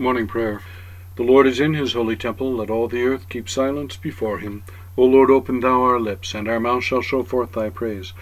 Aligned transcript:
Morning 0.00 0.26
Prayer. 0.26 0.62
The 1.16 1.22
Lord 1.22 1.46
is 1.46 1.60
in 1.60 1.74
his 1.74 1.92
holy 1.92 2.16
temple. 2.16 2.54
Let 2.54 2.70
all 2.70 2.88
the 2.88 3.02
earth 3.02 3.28
keep 3.28 3.50
silence 3.50 3.98
before 3.98 4.38
him. 4.38 4.62
O 4.96 5.04
Lord, 5.04 5.30
open 5.30 5.60
thou 5.60 5.82
our 5.82 6.00
lips, 6.00 6.32
and 6.32 6.48
our 6.48 6.58
mouth 6.58 6.84
shall 6.84 7.02
show 7.02 7.22
forth 7.22 7.52
thy 7.52 7.68
praise. 7.68 8.14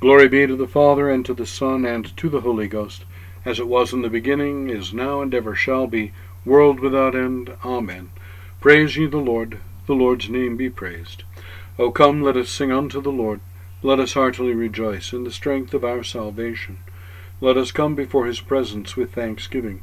Glory 0.00 0.28
be 0.28 0.46
to 0.46 0.56
the 0.56 0.66
Father, 0.66 1.10
and 1.10 1.26
to 1.26 1.34
the 1.34 1.44
Son, 1.44 1.84
and 1.84 2.16
to 2.16 2.30
the 2.30 2.40
Holy 2.40 2.68
Ghost, 2.68 3.04
as 3.44 3.60
it 3.60 3.68
was 3.68 3.92
in 3.92 4.00
the 4.00 4.08
beginning, 4.08 4.70
is 4.70 4.94
now, 4.94 5.20
and 5.20 5.34
ever 5.34 5.54
shall 5.54 5.86
be, 5.86 6.12
world 6.46 6.80
without 6.80 7.14
end. 7.14 7.54
Amen. 7.62 8.12
Praise 8.62 8.96
ye 8.96 9.04
the 9.04 9.18
Lord. 9.18 9.58
The 9.86 9.94
Lord's 9.94 10.30
name 10.30 10.56
be 10.56 10.70
praised. 10.70 11.24
O 11.78 11.90
come, 11.90 12.22
let 12.22 12.38
us 12.38 12.48
sing 12.48 12.72
unto 12.72 12.98
the 13.02 13.12
Lord. 13.12 13.40
Let 13.82 14.00
us 14.00 14.14
heartily 14.14 14.54
rejoice 14.54 15.12
in 15.12 15.24
the 15.24 15.30
strength 15.30 15.74
of 15.74 15.84
our 15.84 16.02
salvation. 16.02 16.78
Let 17.42 17.58
us 17.58 17.72
come 17.72 17.94
before 17.94 18.24
his 18.24 18.40
presence 18.40 18.96
with 18.96 19.12
thanksgiving 19.12 19.82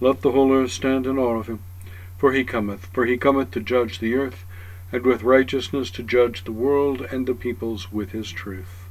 Let 0.00 0.22
the 0.22 0.32
whole 0.32 0.52
earth 0.52 0.70
stand 0.70 1.06
in 1.06 1.18
awe 1.18 1.38
of 1.38 1.48
him. 1.48 1.60
For 2.16 2.32
he 2.32 2.44
cometh, 2.44 2.86
for 2.86 3.06
he 3.06 3.16
cometh 3.16 3.50
to 3.52 3.60
judge 3.60 3.98
the 3.98 4.14
earth, 4.14 4.44
and 4.92 5.04
with 5.04 5.22
righteousness 5.22 5.90
to 5.92 6.02
judge 6.02 6.44
the 6.44 6.52
world 6.52 7.02
and 7.12 7.26
the 7.26 7.34
peoples 7.34 7.92
with 7.92 8.10
his 8.12 8.30
truth. 8.30 8.88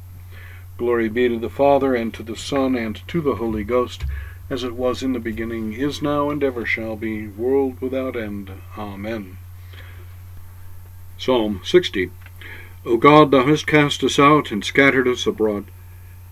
Glory 0.77 1.09
be 1.09 1.27
to 1.27 1.39
the 1.39 1.49
Father, 1.49 1.95
and 1.95 2.13
to 2.13 2.23
the 2.23 2.35
Son, 2.35 2.75
and 2.75 3.05
to 3.07 3.19
the 3.19 3.35
Holy 3.35 3.63
Ghost, 3.63 4.05
as 4.49 4.63
it 4.63 4.75
was 4.75 5.03
in 5.03 5.13
the 5.13 5.19
beginning, 5.19 5.73
is 5.73 6.01
now, 6.01 6.29
and 6.29 6.43
ever 6.43 6.65
shall 6.65 6.95
be, 6.95 7.27
world 7.27 7.81
without 7.81 8.15
end. 8.15 8.51
Amen. 8.77 9.37
Psalm 11.17 11.61
60 11.63 12.11
O 12.85 12.95
God, 12.95 13.31
thou 13.31 13.45
hast 13.45 13.67
cast 13.67 14.03
us 14.03 14.19
out, 14.19 14.51
and 14.51 14.63
scattered 14.63 15.07
us 15.07 15.25
abroad. 15.25 15.65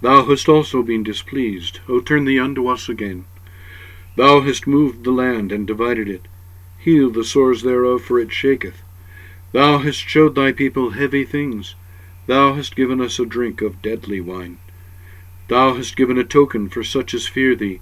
Thou 0.02 0.26
hast 0.26 0.48
also 0.48 0.84
been 0.84 1.04
displeased. 1.04 1.80
O 1.90 2.00
turn 2.00 2.26
thee 2.26 2.40
unto 2.40 2.68
us 2.68 2.88
again. 2.88 3.26
Thou 4.16 4.42
hast 4.42 4.66
moved 4.66 5.04
the 5.04 5.12
land 5.12 5.52
and 5.52 5.68
divided 5.68 6.08
it. 6.08 6.28
Heal 6.78 7.10
the 7.10 7.24
sores 7.24 7.64
thereof, 7.64 8.04
for 8.04 8.20
it 8.20 8.32
shaketh. 8.32 8.82
Thou 9.52 9.80
hast 9.80 10.00
showed 10.00 10.36
thy 10.36 10.52
people 10.52 10.92
heavy 10.92 11.26
things. 11.26 11.76
Thou 12.28 12.54
hast 12.54 12.76
given 12.76 13.02
us 13.02 13.20
a 13.20 13.26
drink 13.26 13.62
of 13.62 13.82
deadly 13.82 14.22
wine. 14.22 14.58
Thou 15.48 15.74
hast 15.74 15.96
given 15.96 16.18
a 16.18 16.24
token 16.24 16.70
for 16.70 16.84
such 16.84 17.14
as 17.14 17.28
fear 17.28 17.56
thee, 17.56 17.82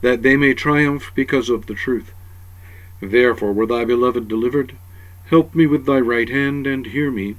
that 0.00 0.22
they 0.22 0.36
may 0.36 0.54
triumph 0.54 1.12
because 1.14 1.48
of 1.48 1.66
the 1.66 1.74
truth. 1.74 2.12
Therefore 3.00 3.52
were 3.52 3.66
thy 3.66 3.84
beloved 3.84 4.28
delivered. 4.28 4.76
Help 5.26 5.54
me 5.54 5.66
with 5.66 5.86
thy 5.86 6.00
right 6.00 6.28
hand, 6.28 6.66
and 6.66 6.86
hear 6.86 7.10
me. 7.10 7.36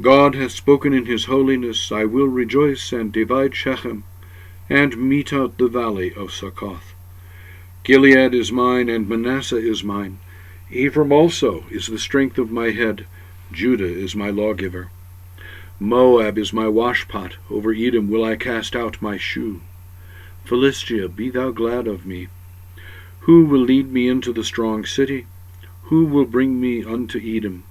God 0.00 0.34
hath 0.34 0.52
spoken 0.52 0.92
in 0.92 1.06
his 1.06 1.26
holiness, 1.26 1.92
I 1.92 2.06
will 2.06 2.26
rejoice 2.26 2.92
and 2.92 3.12
divide 3.12 3.54
Shechem, 3.54 4.04
and 4.68 4.96
mete 4.96 5.32
out 5.32 5.58
the 5.58 5.68
valley 5.68 6.14
of 6.14 6.32
Succoth. 6.32 6.91
Gilead 7.84 8.32
is 8.32 8.52
mine, 8.52 8.88
and 8.88 9.08
Manasseh 9.08 9.56
is 9.56 9.82
mine. 9.82 10.20
Ephraim 10.70 11.10
also 11.10 11.64
is 11.68 11.88
the 11.88 11.98
strength 11.98 12.38
of 12.38 12.48
my 12.48 12.70
head. 12.70 13.06
Judah 13.50 13.92
is 13.92 14.14
my 14.14 14.30
lawgiver. 14.30 14.88
Moab 15.80 16.38
is 16.38 16.52
my 16.52 16.66
washpot. 16.66 17.32
Over 17.50 17.72
Edom 17.72 18.08
will 18.08 18.24
I 18.24 18.36
cast 18.36 18.76
out 18.76 19.02
my 19.02 19.16
shoe. 19.16 19.62
Philistia, 20.44 21.08
be 21.08 21.28
thou 21.28 21.50
glad 21.50 21.88
of 21.88 22.06
me. 22.06 22.28
Who 23.22 23.46
will 23.46 23.62
lead 23.62 23.92
me 23.92 24.08
into 24.08 24.32
the 24.32 24.44
strong 24.44 24.86
city? 24.86 25.26
Who 25.84 26.04
will 26.04 26.24
bring 26.24 26.60
me 26.60 26.84
unto 26.84 27.18
Edom? 27.18 27.64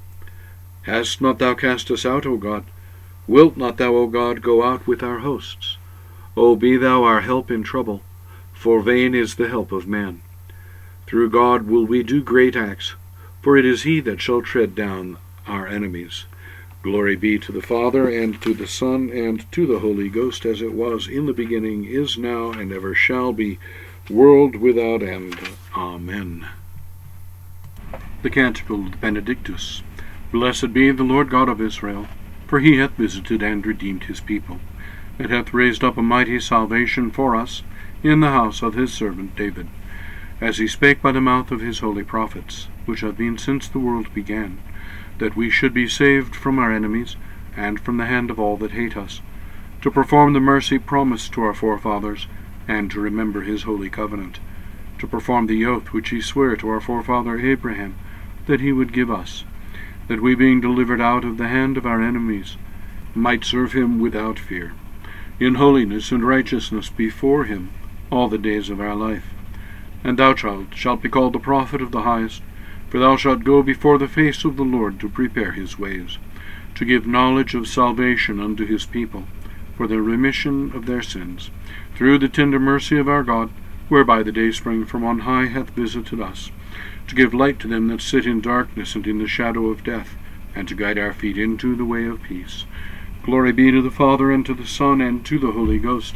Hast 0.82 1.22
not 1.22 1.40
thou 1.40 1.54
cast 1.54 1.90
us 1.90 2.06
out, 2.06 2.26
O 2.26 2.36
God? 2.36 2.66
Wilt 3.28 3.56
not 3.56 3.78
thou, 3.78 3.96
O 3.96 4.08
God, 4.08 4.42
go 4.42 4.62
out 4.62 4.86
with 4.86 5.02
our 5.04 5.20
hosts? 5.20 5.78
O 6.36 6.58
be 6.58 6.76
thou 6.76 7.06
our 7.06 7.22
help 7.22 7.50
in 7.50 7.64
trouble 7.64 8.02
for 8.62 8.80
vain 8.80 9.16
is 9.16 9.36
the 9.36 9.50
help 9.50 9.72
of 9.72 9.88
man. 9.88 10.22
Through 11.08 11.32
God 11.32 11.66
will 11.66 11.84
we 11.84 12.04
do 12.04 12.22
great 12.22 12.56
acts, 12.56 12.94
for 13.42 13.58
it 13.58 13.66
is 13.66 13.82
he 13.82 14.00
that 14.02 14.22
shall 14.22 14.44
tread 14.44 14.76
down 14.76 15.18
our 15.48 15.68
enemies. 15.68 16.26
Glory 16.84 17.16
be 17.16 17.40
to 17.40 17.52
the 17.52 17.64
Father, 17.64 18.08
and 18.08 18.40
to 18.44 18.54
the 18.54 18.68
Son, 18.68 19.10
and 19.10 19.52
to 19.52 19.66
the 19.66 19.80
Holy 19.80 20.10
Ghost, 20.10 20.46
as 20.46 20.62
it 20.62 20.74
was 20.74 21.08
in 21.08 21.26
the 21.26 21.34
beginning, 21.34 21.86
is 21.86 22.20
now, 22.20 22.52
and 22.52 22.72
ever 22.72 22.94
shall 22.94 23.34
be, 23.34 23.58
world 24.12 24.56
without 24.56 25.02
end. 25.02 25.40
Amen. 25.76 26.48
The 28.22 28.30
Canticle 28.30 28.86
of 28.86 29.02
Benedictus. 29.02 29.82
Blessed 30.32 30.72
be 30.72 30.92
the 30.92 31.04
Lord 31.04 31.32
God 31.32 31.50
of 31.50 31.60
Israel, 31.60 32.08
for 32.46 32.60
he 32.60 32.78
hath 32.78 32.92
visited 32.92 33.42
and 33.42 33.66
redeemed 33.66 34.04
his 34.04 34.20
people, 34.20 34.60
and 35.18 35.32
hath 35.32 35.52
raised 35.52 35.84
up 35.84 35.98
a 35.98 36.04
mighty 36.04 36.40
salvation 36.40 37.10
for 37.10 37.36
us 37.36 37.64
in 38.04 38.20
the 38.20 38.32
house 38.32 38.64
of 38.64 38.74
his 38.74 38.92
servant 38.92 39.36
David, 39.36 39.68
as 40.40 40.58
he 40.58 40.68
spake 40.68 41.02
by 41.02 41.12
the 41.12 41.22
mouth 41.22 41.52
of 41.52 41.62
his 41.62 41.80
holy 41.80 42.04
prophets, 42.04 42.68
which 42.86 43.02
have 43.02 43.18
been 43.18 43.38
since 43.38 43.68
the 43.68 43.80
world 43.80 44.12
began, 44.14 44.60
that 45.20 45.36
we 45.36 45.52
should 45.52 45.74
be 45.74 45.88
saved 45.88 46.36
from 46.36 46.58
our 46.58 46.72
enemies, 46.72 47.16
and 47.56 47.80
from 47.80 47.98
the 47.98 48.08
hand 48.08 48.32
of 48.32 48.40
all 48.40 48.58
that 48.58 48.72
hate 48.72 48.98
us, 48.98 49.22
to 49.82 49.92
perform 49.92 50.34
the 50.34 50.40
mercy 50.40 50.80
promised 50.80 51.32
to 51.32 51.42
our 51.42 51.54
forefathers, 51.54 52.28
and 52.68 52.90
to 52.90 53.00
remember 53.00 53.42
his 53.42 53.64
holy 53.64 53.90
covenant, 53.90 54.40
to 54.98 55.06
perform 55.06 55.46
the 55.46 55.64
oath 55.64 55.94
which 55.94 56.10
he 56.10 56.22
sware 56.22 56.56
to 56.56 56.70
our 56.70 56.82
forefather 56.82 57.40
Abraham, 57.40 57.96
that 58.48 58.62
he 58.62 58.72
would 58.72 58.94
give 58.94 59.12
us, 59.12 59.44
that 60.08 60.22
we 60.22 60.34
being 60.34 60.60
delivered 60.60 61.02
out 61.02 61.24
of 61.24 61.38
the 61.38 61.50
hand 61.50 61.78
of 61.78 61.86
our 61.86 62.02
enemies, 62.02 62.58
might 63.14 63.46
serve 63.46 63.74
him 63.74 64.00
without 64.00 64.40
fear, 64.40 64.74
in 65.40 65.56
holiness 65.56 66.12
and 66.12 66.24
righteousness 66.24 66.90
before 66.90 67.44
him, 67.44 67.70
all 68.12 68.28
the 68.28 68.38
days 68.38 68.70
of 68.70 68.80
our 68.80 68.96
life. 68.96 69.26
And 70.04 70.18
thou, 70.18 70.34
child, 70.34 70.76
shalt 70.76 71.02
be 71.02 71.10
called 71.10 71.34
the 71.34 71.40
prophet 71.40 71.82
of 71.82 71.92
the 71.92 72.02
highest, 72.02 72.42
for 72.90 73.00
thou 73.00 73.16
shalt 73.16 73.44
go 73.44 73.64
before 73.64 73.98
the 73.98 74.08
face 74.08 74.44
of 74.44 74.58
the 74.58 74.64
Lord 74.64 75.00
to 75.00 75.10
prepare 75.10 75.54
his 75.54 75.80
ways, 75.80 76.18
to 76.76 76.86
give 76.86 77.08
knowledge 77.08 77.56
of 77.56 77.68
salvation 77.68 78.40
unto 78.40 78.66
his 78.66 78.86
people, 78.86 79.24
for 79.78 79.88
the 79.88 80.02
remission 80.02 80.72
of 80.76 80.86
their 80.86 81.02
sins, 81.02 81.52
through 81.96 82.20
the 82.20 82.28
tender 82.28 82.60
mercy 82.60 82.98
of 82.98 83.08
our 83.08 83.24
God, 83.24 83.50
whereby 83.88 84.24
the 84.24 84.32
dayspring 84.32 84.86
from 84.86 85.04
on 85.04 85.20
high 85.20 85.46
hath 85.46 85.70
visited 85.72 86.20
us, 86.20 86.52
to 87.08 87.16
give 87.16 87.34
light 87.34 87.60
to 87.60 87.68
them 87.68 87.88
that 87.88 88.02
sit 88.02 88.26
in 88.26 88.42
darkness 88.42 88.96
and 88.96 89.08
in 89.08 89.20
the 89.20 89.28
shadow 89.28 89.68
of 89.68 89.84
death, 89.84 90.16
and 90.56 90.68
to 90.68 90.76
guide 90.76 90.98
our 90.98 91.14
feet 91.14 91.38
into 91.38 91.76
the 91.76 91.86
way 91.86 92.06
of 92.06 92.22
peace. 92.24 92.66
Glory 93.24 93.52
be 93.52 93.72
to 93.72 93.82
the 93.82 93.92
Father, 93.92 94.32
and 94.32 94.46
to 94.46 94.54
the 94.54 94.66
Son, 94.66 95.00
and 95.00 95.26
to 95.26 95.38
the 95.38 95.52
Holy 95.52 95.78
Ghost, 95.78 96.16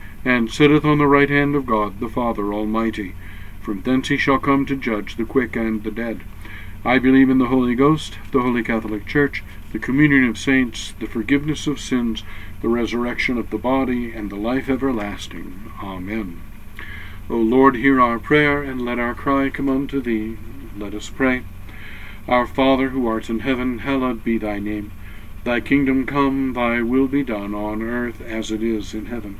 and 0.23 0.51
sitteth 0.51 0.85
on 0.85 0.97
the 0.97 1.07
right 1.07 1.29
hand 1.29 1.55
of 1.55 1.65
God 1.65 1.99
the 1.99 2.09
Father 2.09 2.53
Almighty. 2.53 3.15
From 3.61 3.81
thence 3.81 4.07
he 4.07 4.17
shall 4.17 4.39
come 4.39 4.65
to 4.65 4.75
judge 4.75 5.15
the 5.15 5.25
quick 5.25 5.55
and 5.55 5.83
the 5.83 5.91
dead. 5.91 6.21
I 6.83 6.97
believe 6.97 7.29
in 7.29 7.37
the 7.37 7.47
Holy 7.47 7.75
Ghost, 7.75 8.17
the 8.31 8.41
Holy 8.41 8.63
Catholic 8.63 9.05
Church, 9.05 9.43
the 9.71 9.79
communion 9.79 10.25
of 10.25 10.37
saints, 10.37 10.93
the 10.99 11.05
forgiveness 11.05 11.67
of 11.67 11.79
sins, 11.79 12.23
the 12.61 12.69
resurrection 12.69 13.37
of 13.37 13.51
the 13.51 13.57
body, 13.57 14.11
and 14.11 14.31
the 14.31 14.35
life 14.35 14.67
everlasting. 14.67 15.71
Amen. 15.83 16.41
O 17.29 17.35
Lord, 17.35 17.75
hear 17.75 18.01
our 18.01 18.19
prayer, 18.19 18.63
and 18.63 18.83
let 18.83 18.99
our 18.99 19.13
cry 19.13 19.49
come 19.49 19.69
unto 19.69 20.01
thee. 20.01 20.37
Let 20.75 20.95
us 20.95 21.09
pray. 21.09 21.43
Our 22.27 22.47
Father, 22.47 22.89
who 22.89 23.07
art 23.07 23.29
in 23.29 23.39
heaven, 23.39 23.79
hallowed 23.79 24.23
be 24.23 24.37
thy 24.37 24.59
name. 24.59 24.91
Thy 25.43 25.59
kingdom 25.59 26.05
come, 26.05 26.53
thy 26.53 26.81
will 26.81 27.07
be 27.07 27.23
done 27.23 27.53
on 27.53 27.81
earth 27.81 28.21
as 28.21 28.51
it 28.51 28.63
is 28.63 28.93
in 28.93 29.05
heaven. 29.05 29.39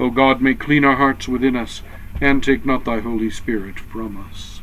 O 0.00 0.08
God, 0.08 0.40
may 0.40 0.54
clean 0.54 0.82
our 0.82 0.96
hearts 0.96 1.28
within 1.28 1.54
us, 1.54 1.82
and 2.22 2.42
take 2.42 2.64
not 2.64 2.86
thy 2.86 3.00
Holy 3.00 3.28
Spirit 3.28 3.78
from 3.78 4.16
us. 4.16 4.62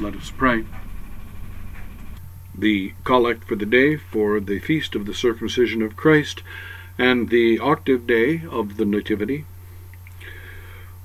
Let 0.00 0.16
us 0.16 0.32
pray. 0.32 0.64
The 2.52 2.92
collect 3.04 3.44
for 3.44 3.54
the 3.54 3.64
day 3.64 3.96
for 3.96 4.40
the 4.40 4.58
feast 4.58 4.96
of 4.96 5.06
the 5.06 5.14
circumcision 5.14 5.80
of 5.80 5.94
Christ 5.94 6.42
and 6.98 7.28
the 7.28 7.60
octave 7.60 8.04
day 8.04 8.42
of 8.50 8.78
the 8.78 8.84
Nativity. 8.84 9.44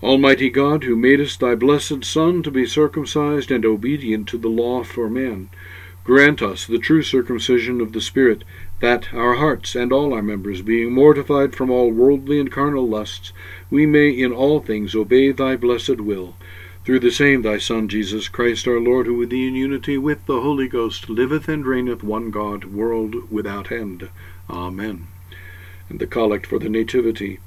Almighty 0.01 0.49
God, 0.49 0.83
who 0.83 0.95
madest 0.95 1.39
thy 1.39 1.53
blessed 1.53 2.03
Son 2.03 2.41
to 2.41 2.49
be 2.49 2.65
circumcised 2.65 3.51
and 3.51 3.63
obedient 3.65 4.27
to 4.29 4.39
the 4.39 4.49
law 4.49 4.83
for 4.83 5.11
men, 5.11 5.49
grant 6.03 6.41
us 6.41 6.65
the 6.65 6.79
true 6.79 7.03
circumcision 7.03 7.81
of 7.81 7.93
the 7.93 8.01
Spirit, 8.01 8.43
that 8.79 9.13
our 9.13 9.35
hearts 9.35 9.75
and 9.75 9.91
all 9.91 10.13
our 10.13 10.21
members, 10.21 10.61
being 10.61 10.91
mortified 10.91 11.55
from 11.55 11.69
all 11.69 11.91
worldly 11.91 12.39
and 12.39 12.51
carnal 12.51 12.87
lusts, 12.87 13.33
we 13.69 13.85
may 13.85 14.09
in 14.09 14.31
all 14.31 14.59
things 14.59 14.95
obey 14.95 15.31
thy 15.31 15.55
blessed 15.55 16.01
will. 16.01 16.35
Through 16.85 16.99
the 16.99 17.11
same 17.11 17.41
thy 17.41 17.57
Son, 17.57 17.89
Jesus 17.89 18.27
Christ 18.27 18.67
our 18.67 18.79
Lord, 18.79 19.07
who 19.07 19.17
with 19.17 19.29
thee 19.29 19.47
in 19.47 19.55
unity 19.55 19.97
with 19.97 20.25
the 20.25 20.41
Holy 20.41 20.67
Ghost 20.67 21.09
liveth 21.09 21.47
and 21.47 21.65
reigneth 21.65 22.03
one 22.03 22.31
God, 22.31 22.65
world 22.65 23.31
without 23.31 23.71
end. 23.71 24.09
Amen 24.49 25.07
and 25.89 25.99
the 25.99 26.07
collect 26.07 26.45
for 26.45 26.59
the 26.59 26.69
Nativity 26.69 27.39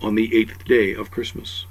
on 0.00 0.14
the 0.14 0.34
eighth 0.34 0.64
day 0.64 0.92
of 0.92 1.10
Christmas. 1.10 1.66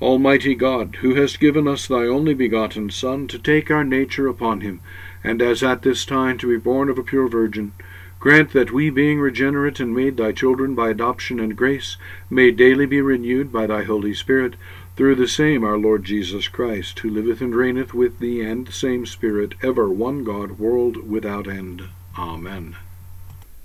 Almighty 0.00 0.54
God, 0.54 0.96
who 1.00 1.14
hast 1.14 1.40
given 1.40 1.66
us 1.66 1.86
thy 1.86 2.06
only 2.06 2.34
begotten 2.34 2.90
Son, 2.90 3.26
to 3.28 3.38
take 3.38 3.70
our 3.70 3.84
nature 3.84 4.28
upon 4.28 4.60
him, 4.60 4.80
and 5.24 5.42
as 5.42 5.62
at 5.62 5.82
this 5.82 6.04
time 6.04 6.38
to 6.38 6.46
be 6.46 6.56
born 6.56 6.88
of 6.88 6.98
a 6.98 7.02
pure 7.02 7.26
virgin, 7.26 7.72
grant 8.20 8.52
that 8.52 8.70
we, 8.70 8.90
being 8.90 9.18
regenerate 9.18 9.80
and 9.80 9.92
made 9.94 10.16
thy 10.16 10.30
children 10.30 10.74
by 10.74 10.90
adoption 10.90 11.40
and 11.40 11.56
grace, 11.56 11.96
may 12.30 12.52
daily 12.52 12.86
be 12.86 13.00
renewed 13.00 13.50
by 13.50 13.66
thy 13.66 13.82
Holy 13.82 14.14
Spirit, 14.14 14.54
through 14.94 15.16
the 15.16 15.26
same 15.26 15.64
our 15.64 15.78
Lord 15.78 16.04
Jesus 16.04 16.46
Christ, 16.46 17.00
who 17.00 17.10
liveth 17.10 17.40
and 17.40 17.54
reigneth 17.54 17.92
with 17.92 18.20
thee 18.20 18.42
and 18.42 18.66
the 18.66 18.72
same 18.72 19.06
Spirit, 19.06 19.54
ever 19.62 19.88
one 19.88 20.22
God, 20.22 20.60
world 20.60 21.08
without 21.08 21.48
end. 21.48 21.88
Amen 22.16 22.76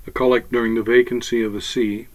a 0.09 0.11
collect 0.11 0.51
during 0.51 0.73
the 0.73 0.81
vacancy 0.81 1.43
of 1.43 1.53
a 1.53 1.61
see. 1.61 2.07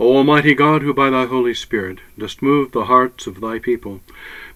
O 0.00 0.16
Almighty 0.16 0.54
God, 0.54 0.82
who 0.82 0.94
by 0.94 1.10
thy 1.10 1.26
Holy 1.26 1.54
Spirit 1.54 1.98
dost 2.16 2.40
move 2.40 2.70
the 2.70 2.84
hearts 2.84 3.26
of 3.26 3.40
thy 3.40 3.58
people, 3.58 4.00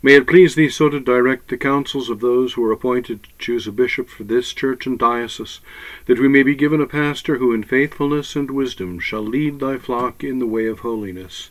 may 0.00 0.15
it 0.15 0.29
please 0.29 0.55
thee 0.55 0.69
so 0.69 0.89
to 0.89 1.00
direct 1.00 1.49
the 1.49 1.56
counsels 1.56 2.09
of 2.09 2.21
those 2.21 2.53
who 2.53 2.65
are 2.65 2.71
appointed 2.71 3.25
to 3.25 3.29
choose 3.41 3.67
a 3.67 3.73
bishop 3.73 4.09
for 4.09 4.23
this 4.23 4.53
church 4.53 4.87
and 4.87 5.00
diocese, 5.00 5.59
that 6.06 6.21
we 6.21 6.29
may 6.29 6.44
be 6.44 6.55
given 6.55 6.81
a 6.81 6.87
pastor 6.87 7.39
who 7.39 7.53
in 7.53 7.65
faithfulness 7.65 8.37
and 8.37 8.53
wisdom 8.53 9.00
shall 9.00 9.23
lead 9.23 9.59
thy 9.59 9.79
flock 9.79 10.23
in 10.23 10.39
the 10.39 10.47
way 10.47 10.67
of 10.67 10.81
holiness, 10.81 11.50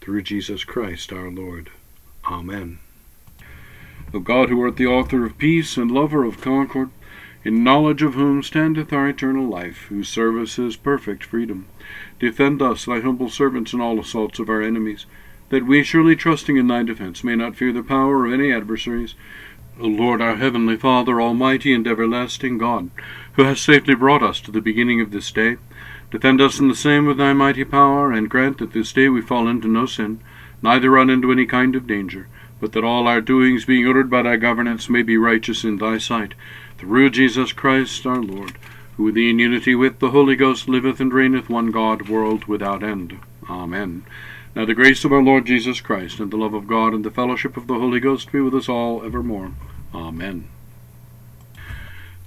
through 0.00 0.22
Jesus 0.22 0.62
Christ 0.62 1.12
our 1.12 1.28
Lord. 1.28 1.70
Amen. 2.24 2.78
O 4.14 4.20
God, 4.20 4.50
who 4.50 4.62
art 4.62 4.76
the 4.76 4.86
author 4.86 5.26
of 5.26 5.38
peace 5.38 5.76
and 5.76 5.90
lover 5.90 6.22
of 6.22 6.40
concord, 6.40 6.90
in 7.44 7.64
knowledge 7.64 8.02
of 8.02 8.14
whom 8.14 8.42
standeth 8.42 8.92
our 8.92 9.08
eternal 9.08 9.48
life, 9.48 9.86
whose 9.88 10.08
service 10.08 10.58
is 10.58 10.76
perfect 10.76 11.24
freedom. 11.24 11.66
Defend 12.18 12.62
us, 12.62 12.84
thy 12.84 13.00
humble 13.00 13.28
servants, 13.28 13.72
in 13.72 13.80
all 13.80 13.98
assaults 13.98 14.38
of 14.38 14.48
our 14.48 14.62
enemies, 14.62 15.06
that 15.48 15.66
we, 15.66 15.82
surely 15.82 16.16
trusting 16.16 16.56
in 16.56 16.68
thy 16.68 16.82
defence, 16.82 17.24
may 17.24 17.34
not 17.34 17.56
fear 17.56 17.72
the 17.72 17.82
power 17.82 18.26
of 18.26 18.32
any 18.32 18.52
adversaries. 18.52 19.14
O 19.80 19.86
Lord, 19.86 20.20
our 20.20 20.36
heavenly 20.36 20.76
Father, 20.76 21.20
almighty 21.20 21.72
and 21.72 21.86
everlasting 21.86 22.58
God, 22.58 22.90
who 23.32 23.44
hast 23.44 23.64
safely 23.64 23.94
brought 23.94 24.22
us 24.22 24.40
to 24.42 24.50
the 24.50 24.60
beginning 24.60 25.00
of 25.00 25.10
this 25.10 25.32
day, 25.32 25.56
defend 26.10 26.40
us 26.40 26.60
in 26.60 26.68
the 26.68 26.74
same 26.74 27.06
with 27.06 27.16
thy 27.16 27.32
mighty 27.32 27.64
power, 27.64 28.12
and 28.12 28.30
grant 28.30 28.58
that 28.58 28.72
this 28.72 28.92
day 28.92 29.08
we 29.08 29.20
fall 29.20 29.48
into 29.48 29.66
no 29.66 29.86
sin, 29.86 30.20
neither 30.62 30.90
run 30.90 31.10
into 31.10 31.32
any 31.32 31.46
kind 31.46 31.74
of 31.74 31.86
danger, 31.86 32.28
but 32.62 32.70
that 32.70 32.84
all 32.84 33.08
our 33.08 33.20
doings, 33.20 33.64
being 33.64 33.84
ordered 33.84 34.08
by 34.08 34.22
thy 34.22 34.36
governance, 34.36 34.88
may 34.88 35.02
be 35.02 35.16
righteous 35.16 35.64
in 35.64 35.78
thy 35.78 35.98
sight 35.98 36.32
through 36.78 37.10
Jesus 37.10 37.52
Christ 37.52 38.06
our 38.06 38.22
Lord, 38.22 38.52
who 38.96 39.08
in 39.08 39.40
unity 39.40 39.74
with 39.74 39.98
the 39.98 40.12
Holy 40.12 40.36
Ghost 40.36 40.68
liveth 40.68 41.00
and 41.00 41.12
reigneth 41.12 41.50
one 41.50 41.72
God, 41.72 42.08
world 42.08 42.44
without 42.44 42.84
end. 42.84 43.18
Amen. 43.50 44.04
Now 44.54 44.64
the 44.64 44.74
grace 44.74 45.04
of 45.04 45.12
our 45.12 45.24
Lord 45.24 45.44
Jesus 45.44 45.80
Christ, 45.80 46.20
and 46.20 46.30
the 46.30 46.36
love 46.36 46.54
of 46.54 46.68
God, 46.68 46.94
and 46.94 47.04
the 47.04 47.10
fellowship 47.10 47.56
of 47.56 47.66
the 47.66 47.80
Holy 47.80 47.98
Ghost 47.98 48.30
be 48.30 48.38
with 48.38 48.54
us 48.54 48.68
all 48.68 49.04
evermore. 49.04 49.50
Amen. 49.92 50.48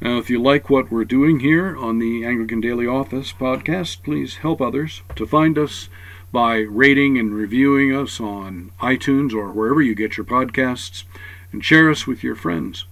Now, 0.01 0.17
if 0.17 0.29
you 0.29 0.41
like 0.41 0.69
what 0.69 0.91
we're 0.91 1.05
doing 1.05 1.39
here 1.39 1.77
on 1.77 1.99
the 1.99 2.25
Anglican 2.25 2.59
Daily 2.59 2.85
Office 2.85 3.31
podcast, 3.31 4.03
please 4.03 4.35
help 4.37 4.59
others 4.59 5.01
to 5.15 5.25
find 5.25 5.57
us 5.57 5.87
by 6.35 6.57
rating 6.57 7.17
and 7.17 7.33
reviewing 7.33 7.95
us 7.95 8.19
on 8.19 8.69
iTunes 8.81 9.33
or 9.33 9.53
wherever 9.53 9.81
you 9.81 9.95
get 9.95 10.17
your 10.17 10.25
podcasts, 10.25 11.05
and 11.53 11.63
share 11.63 11.89
us 11.89 12.05
with 12.05 12.25
your 12.25 12.35
friends. 12.35 12.83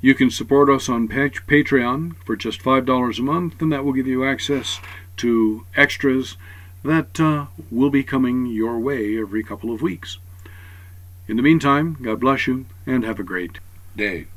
You 0.00 0.14
can 0.14 0.30
support 0.30 0.70
us 0.70 0.88
on 0.88 1.08
Patreon 1.08 2.14
for 2.24 2.36
just 2.36 2.62
$5 2.62 3.18
a 3.18 3.22
month, 3.22 3.60
and 3.60 3.72
that 3.72 3.84
will 3.84 3.94
give 3.94 4.06
you 4.06 4.24
access 4.24 4.78
to 5.16 5.66
extras 5.74 6.36
that 6.84 7.18
uh, 7.18 7.46
will 7.68 7.90
be 7.90 8.04
coming 8.04 8.46
your 8.46 8.78
way 8.78 9.18
every 9.18 9.42
couple 9.42 9.74
of 9.74 9.82
weeks. 9.82 10.18
In 11.26 11.36
the 11.36 11.42
meantime, 11.42 11.96
God 12.00 12.20
bless 12.20 12.46
you 12.46 12.66
and 12.86 13.04
have 13.04 13.18
a 13.18 13.24
great 13.24 13.58
day. 13.96 14.28